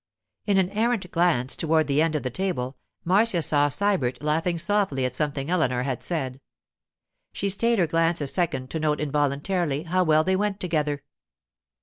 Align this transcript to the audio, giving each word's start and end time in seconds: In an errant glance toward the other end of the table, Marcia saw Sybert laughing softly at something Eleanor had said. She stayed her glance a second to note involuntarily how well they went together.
In 0.47 0.57
an 0.57 0.71
errant 0.71 1.11
glance 1.11 1.55
toward 1.55 1.85
the 1.85 2.01
other 2.01 2.05
end 2.05 2.15
of 2.15 2.23
the 2.23 2.31
table, 2.31 2.75
Marcia 3.05 3.43
saw 3.43 3.69
Sybert 3.69 4.23
laughing 4.23 4.57
softly 4.57 5.05
at 5.05 5.13
something 5.13 5.47
Eleanor 5.51 5.83
had 5.83 6.01
said. 6.01 6.41
She 7.33 7.49
stayed 7.49 7.77
her 7.77 7.85
glance 7.85 8.19
a 8.19 8.25
second 8.25 8.71
to 8.71 8.79
note 8.79 8.99
involuntarily 8.99 9.83
how 9.83 10.03
well 10.03 10.23
they 10.23 10.35
went 10.35 10.59
together. 10.59 11.03